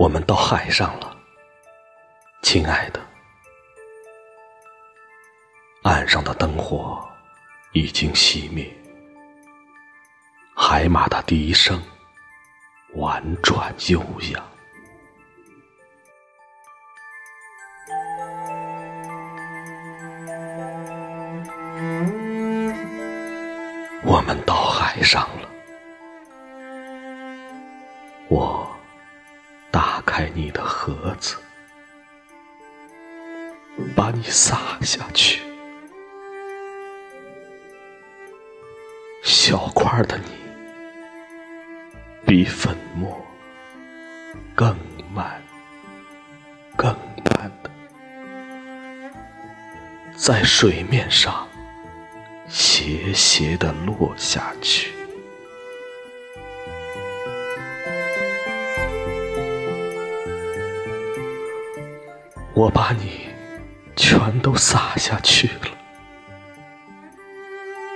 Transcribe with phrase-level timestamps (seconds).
[0.00, 1.14] 我们到海上了，
[2.40, 2.98] 亲爱的。
[5.82, 7.06] 岸上的灯火
[7.74, 8.66] 已经熄灭，
[10.56, 11.78] 海马的笛声
[12.94, 14.02] 婉转悠
[14.32, 14.42] 扬。
[24.02, 25.49] 我们到海上了，
[30.40, 31.36] 你的盒子，
[33.94, 35.42] 把你撒下去。
[39.22, 40.24] 小块的你，
[42.24, 43.22] 比粉末
[44.54, 44.74] 更
[45.12, 45.42] 慢、
[46.74, 46.88] 更
[47.26, 47.70] 慢的，
[50.16, 51.46] 在水面上
[52.48, 54.99] 斜斜的落下去。
[62.60, 63.26] 我把你
[63.96, 65.78] 全都洒下去了。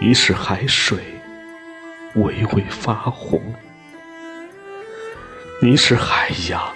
[0.00, 0.98] 你是海水
[2.14, 3.54] 微微发红，
[5.60, 6.72] 你使海洋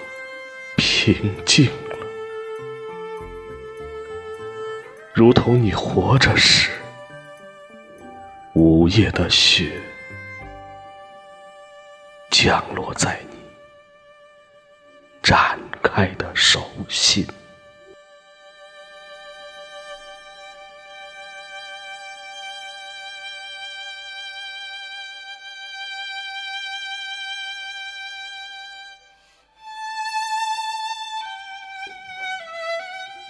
[0.77, 1.97] 平静了，
[5.14, 6.73] 如同你活着时，
[8.53, 9.73] 午夜的雪
[12.31, 13.39] 降落在你
[15.23, 17.27] 展开的手心。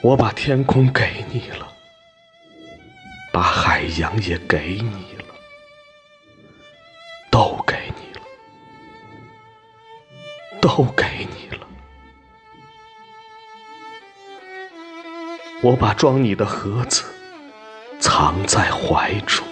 [0.03, 1.69] 我把天空给你了，
[3.31, 5.25] 把海洋也给你了，
[7.31, 8.23] 都给你了，
[10.59, 11.05] 都给
[11.37, 11.67] 你了。
[15.63, 17.05] 我把装你的盒子
[18.01, 19.47] 藏在怀中，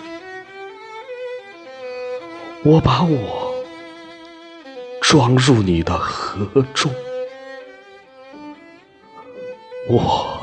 [2.65, 3.55] 我把我
[5.03, 6.91] 装入你的盒中，
[9.89, 10.39] 我。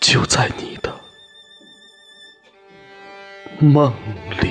[0.00, 0.90] 就在你的
[3.60, 3.92] 梦
[4.40, 4.47] 里。